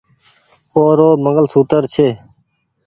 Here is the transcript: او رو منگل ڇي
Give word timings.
او 0.73 0.83
رو 0.97 1.09
منگل 1.23 1.45
ڇي 1.93 2.09